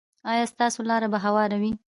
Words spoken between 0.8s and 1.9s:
لاره به هواره وي؟